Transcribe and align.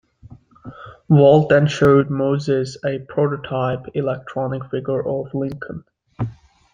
Walt 1.09 1.49
then 1.49 1.67
showed 1.67 2.09
Moses 2.09 2.75
a 2.83 2.97
prototype 3.07 3.85
electronic 3.93 4.65
figure 4.71 5.07
of 5.07 5.31
Lincoln. 5.35 5.83